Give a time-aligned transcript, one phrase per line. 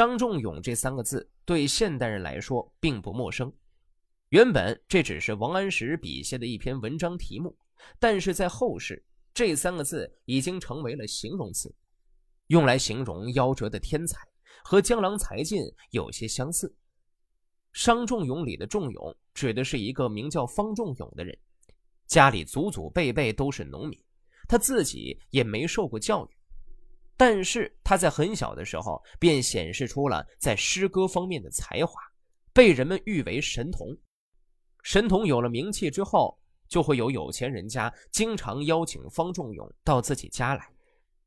[0.00, 3.52] 张仲永这三个字对现代人来说并不陌生。
[4.30, 7.54] 原本这只是王安石笔下的一篇文章题目，
[7.98, 11.70] 但是在后世，这三个字已经成为了形容词，
[12.46, 14.18] 用来形容夭折的天才，
[14.64, 15.58] 和江郎才尽
[15.90, 16.74] 有些相似。
[17.74, 21.38] 商仲永里的仲永指的是一个名叫方仲永的人，
[22.06, 24.02] 家里祖祖辈辈都是农民，
[24.48, 26.39] 他自己也没受过教育。
[27.20, 32.00] 但是他在很小的时候便显示出了在诗歌方面的才华，
[32.50, 33.94] 被人们誉为神童。
[34.82, 40.66] 神童有了名气之后，就会有有钱人家经常邀请方仲永到自己家来，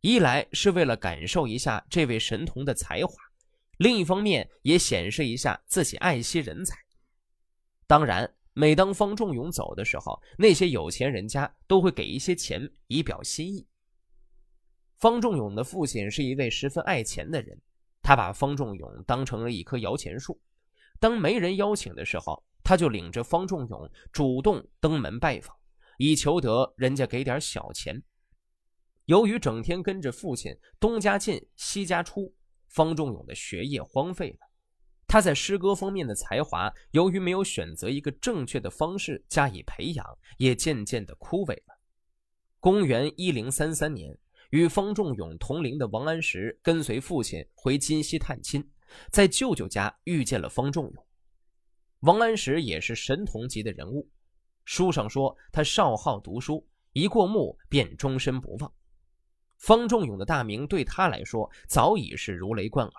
[0.00, 3.12] 一来是为了感受一下这位神童的才华，
[3.76, 6.78] 另一方面也显示一下自己爱惜人才。
[7.86, 13.66] 当然，每当方仲永走的时候，那些有钱人家都会给一些钱以表心意。
[14.98, 17.60] 方仲永的父亲是一位十分爱钱的人，
[18.00, 20.40] 他把方仲永当成了一棵摇钱树。
[21.00, 25.54] 当没人邀请的时候，他就领着方仲永主动登门拜访，
[25.98, 28.02] 以求得人家给点小钱。
[29.06, 32.32] 由于整天跟着父亲东家进西家出，
[32.68, 34.38] 方仲永的学业荒废了。
[35.06, 41.78] 他在诗歌方面的才华，由于没有选择一个正确的方式加以培养，也渐渐的枯萎了。
[42.60, 44.16] 公元一零三三年。
[44.54, 48.64] 与方仲永同龄的王安石跟随父亲回金溪探亲，
[49.10, 51.06] 在舅舅家遇见了方仲永。
[52.02, 54.08] 王安石也是神童级的人物，
[54.64, 58.72] 书上说他少好读书，一过目便终身不忘。
[59.56, 62.94] 方仲永的大名对他来说早已是如雷贯耳。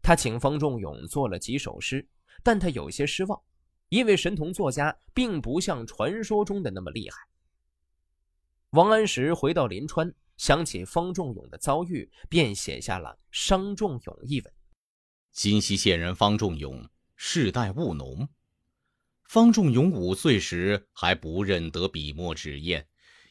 [0.00, 2.08] 他请方仲永做了几首诗，
[2.42, 3.38] 但他有些失望，
[3.90, 7.18] 因为神童作家并不像传说中的那么厉害。
[8.70, 10.10] 王安石回到临川。
[10.40, 14.50] 想起方仲永的遭遇，便写下了《商仲永》一文。
[15.32, 18.26] 金溪县人方仲永，世代务农。
[19.24, 22.86] 方仲永五岁时还不认得笔墨纸砚，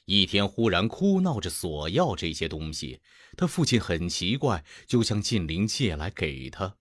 [0.06, 3.02] 一天忽然哭闹着索要这些东西，
[3.36, 6.78] 他父亲很奇怪，就向近邻借来给他。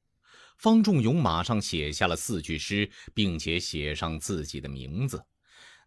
[0.59, 5.25] 方仲永马上写下了四句诗，并且写上自己的名字。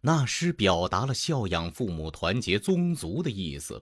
[0.00, 3.80] 那诗表达了孝养父母、团结宗族的意思。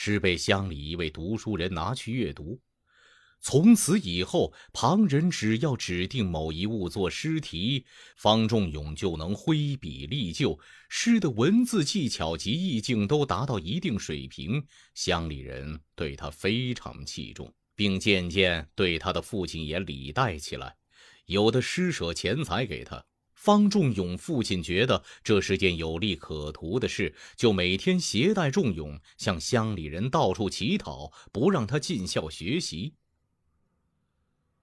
[0.00, 2.60] 诗被乡里一位读书人拿去阅读，
[3.40, 7.84] 从此以后，旁人只要指定某一物做诗题，
[8.16, 10.56] 方仲永就能挥笔立就，
[10.88, 14.64] 诗的文字技巧及意境都达到一定水平。
[14.94, 20.76] 乡里人对他非常器重，并渐渐对他的父亲也礼待起来，
[21.26, 23.04] 有的施舍钱财给他。
[23.40, 32.94] 方仲永父亲觉得这是件有利可图的事，就每天携带仲永向乡里人到处乞讨，不让他尽孝学习。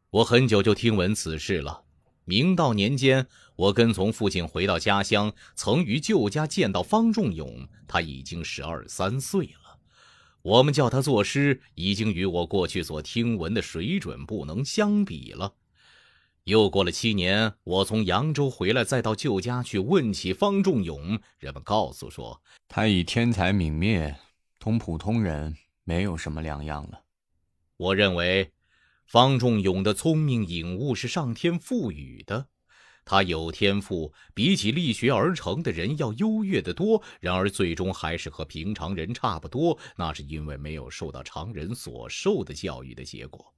[0.09, 1.85] 我很久就听闻此事了。
[2.25, 3.25] 明道年间，
[3.55, 9.79] 我跟从父亲回到家乡，曾于舅家见到方仲永，他已经十二三岁了。
[10.41, 15.55] 我们叫他作诗，已经与我过去所听闻的水准不能相比了。
[16.45, 24.15] 又过了七年，我从扬州回来，再到舅家去问起方仲永，人们告诉说，他已天才泯灭，
[24.59, 27.01] 同普通人没有什么两样了。
[27.77, 28.51] 我认为，
[29.07, 32.45] 方仲永的聪明颖悟是上天赋予的，
[33.03, 37.01] 他有天赋，比起力学而成的人要优越得多。
[37.19, 43.51] 然而，最终还是和平常人差不多，那是因为没有受到常人所受的教育的结果。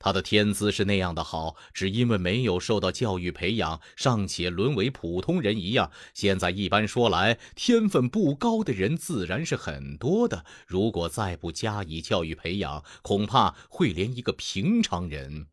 [0.00, 5.92] 他的天资是那样的好，只因为没有受到教育培养，尚且沦为普通人一样。
[6.14, 10.46] 现在一般说来，天分不高的人自然是很多的。
[10.66, 15.48] 如果再不加以教育培养，恐怕会连一个平常人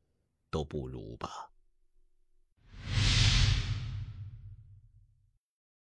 [0.50, 1.29] 都不如吧。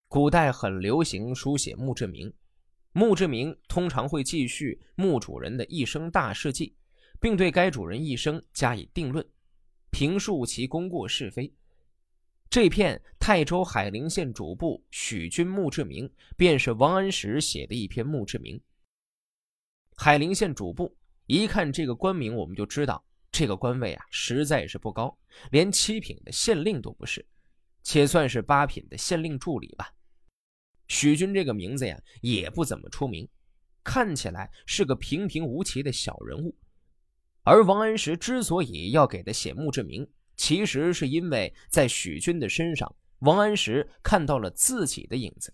[0.08, 2.34] 古代很流行书写墓志铭，
[2.94, 6.78] 墓志铭通常会记叙墓主人的一生大事迹。
[7.19, 9.28] 并对该主人一生加以定论，
[9.90, 11.53] 评述其功过是非。
[12.49, 18.59] 这篇泰州海陵县主簿许君墓志铭，便是王安石写的一篇墓志铭。
[19.96, 25.17] 海陵县主簿，一看这个官名，我们就知道这个官位啊，实在是不高，
[25.52, 27.25] 连七品的县令都不是，
[27.84, 29.93] 且算是八品的县令助理吧。
[30.87, 33.28] 许君这个名字呀，也不怎么出名，
[33.84, 36.55] 看起来是个平平无奇的小人物。
[37.49, 40.05] 而王安石之所以要给他写墓志铭，
[40.35, 45.53] 其实是因为在许君的身上，王安石看到了自己的影子。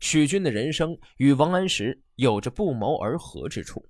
[0.00, 3.88] 许君的人生与王安石有着不谋而合之处。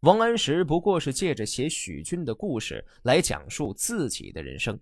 [0.00, 4.76] 王安石不过是借着写许君的故事来讲述自己的人生。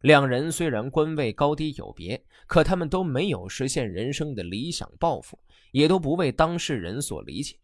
[0.00, 5.38] 两人虽然官位高低有别，可他们都没有实现人生的理想抱负，
[5.72, 7.58] 也都不为当事人所理解。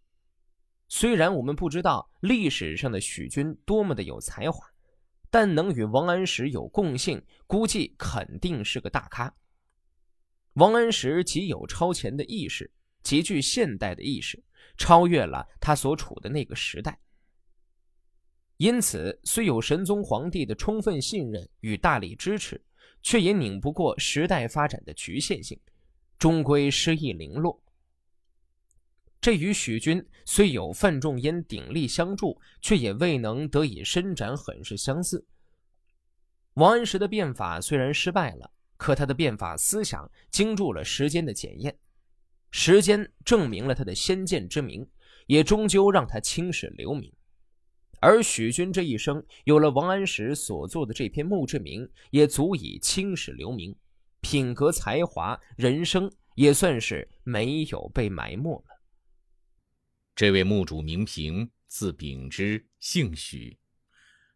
[0.94, 4.62] 虽然我们不知道历史上的许君多么的有才华，
[5.30, 9.34] 但能与王安石有共性，估计肯定是个大咖。
[10.52, 12.70] 王安石极有超前的意识，
[13.02, 14.44] 极具现代的意识。
[14.76, 17.00] 超越了他所处的那个时代，
[18.58, 22.62] 因此虽有神宗皇帝的充分信任与大力支持，
[23.00, 25.58] 却也拧不过时代发展的局限性，
[26.18, 27.61] 终归失意零落。
[29.22, 35.24] 这与许君虽有范仲淹鼎力相助，却也未能得以伸展，很是相似。
[36.54, 41.78] 王安石的变法虽然失败了，可他的变法思想经住了时间的检验。
[42.50, 44.84] 时间证明了他的先见之明，
[45.28, 47.10] 也终究让他青史留名。
[48.00, 53.72] 而许君这一生有了王安石所做的这篇墓志铭，也足以青史留名，
[54.20, 58.71] 品格、才华、人生也算是没有被埋没了。
[60.22, 63.58] 这位墓主名平，字秉之，姓许。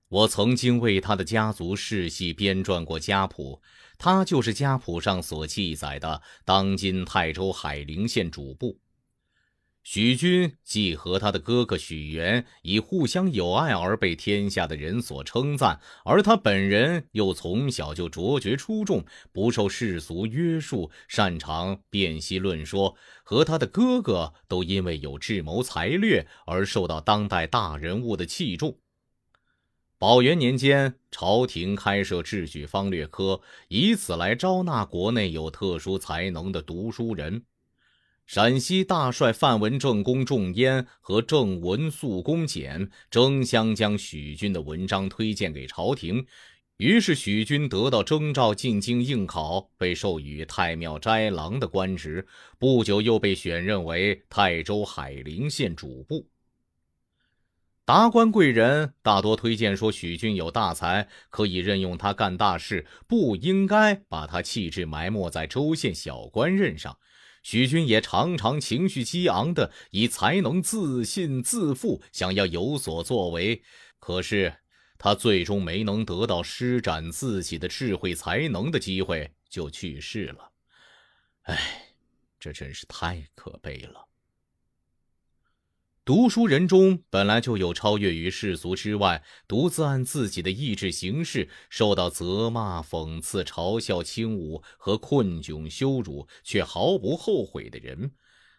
[0.09, 3.63] 我曾经为他的家族世系编撰过家谱，
[3.97, 8.81] 他就是家谱上所记载的当今泰州海陵县主簿。
[9.89, 28.79] 许君既和他的哥哥许元以互相友爱而被天下的人所称赞，而他本人又从小就卓绝出众，不受世俗约束，擅长辨析论说，和他的哥哥都因为有智谋才略而受到当代大人物的器重。
[29.99, 37.45] 宝元年间，朝廷开设秩序方略科，以此来招纳国内有特殊才能的读书人。
[38.27, 46.27] 陕西大帅范文正公仲淹和郑文肃公简争相将许君的文章推荐给朝廷，
[46.79, 52.27] 于是许君得到征召进京应考，被授予太庙斋郎的官职。
[52.59, 56.29] 不久，又被选任为泰州海陵县主簿。
[57.85, 66.99] 达官贵人大多推荐说，许君有大才，可以任用他干大事，不应该把他弃置埋没在州县小官任上。
[67.49, 73.63] 许君也常常情绪激昂的以才能自信自负，想要有所作为，
[74.01, 74.53] 可是
[74.99, 80.51] 他最终没能得到施展自己的智慧才能的机会，就去世了。
[81.43, 81.95] 唉，
[82.41, 84.09] 这真是太可悲了。
[86.07, 98.13] 读书人中本来就有超越于世俗之外，独自按自己的意志行事，受到责骂、讽刺、嘲笑、轻侮和困窘羞辱，却毫不后悔的人。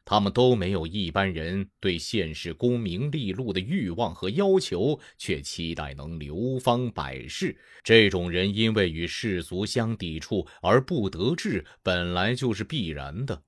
[0.03, 7.57] 他们都没有一般人对现世功名利禄的欲望和要求，却期待能流芳百世。
[7.81, 13.41] 这种人因为与世俗相抵触而不得志，本来就是必然的。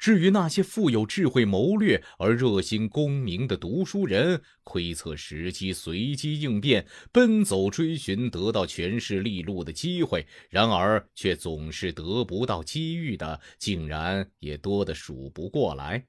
[0.00, 16.06] 至于那些富有智慧谋略而热心功名的读书人，窥测时机，随机应变，奔走追寻得到权势利禄的机会，然而却总是得不到机遇的，竟然也多得数不过来。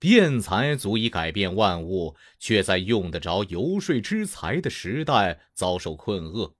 [0.00, 6.57] 辩才足以改变万物，却在用得着游说之才的时代遭受困厄。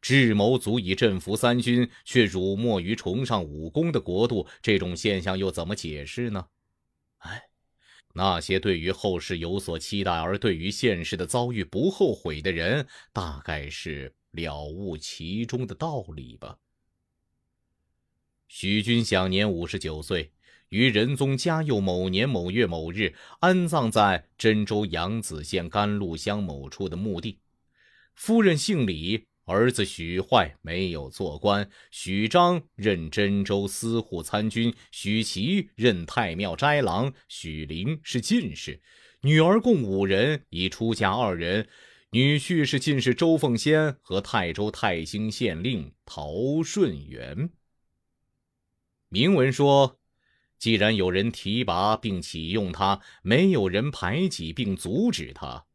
[0.00, 6.46] 智谋足以镇服三军，却辱没于崇尚武功的国度，这种现象又怎么解释呢？
[7.18, 7.42] 哎，
[8.14, 16.56] 那些对于后世有所期待而对于现实的遭遇不后悔的人，大概是了悟其中的道理吧。
[18.48, 20.32] 许君享年五十九岁，
[20.70, 27.38] 于仁宗嘉佑某年某月某日安葬在真州扬子县甘露乡某处的墓地，
[28.14, 29.26] 夫人姓李。
[29.50, 38.80] 儿子许坏没有做官，许章任真州司户参军，许琦任太庙斋郎，许林是进士。
[39.22, 41.68] 女儿共五人，已出嫁二人，
[42.12, 47.50] 女婿是进士周凤仙和泰州泰兴县令陶顺元。
[49.08, 49.98] 铭文说
[50.60, 55.66] ：“既然有人提拔并启用他，没有人排挤并阻止他。”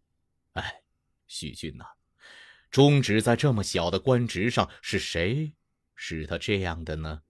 [0.56, 0.82] 哎，
[1.28, 1.95] 许俊呐。
[2.76, 5.54] 终止在这么小的官职上，是谁
[5.96, 7.22] 使他这样的呢？